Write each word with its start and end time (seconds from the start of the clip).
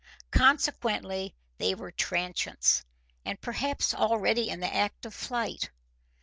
Consequently 0.31 1.35
they 1.59 1.75
were 1.75 1.91
transients 1.91 2.83
and 3.23 3.39
perhaps 3.39 3.93
already 3.93 4.49
in 4.49 4.59
the 4.59 4.73
act 4.75 5.05
of 5.05 5.13
flight. 5.13 5.69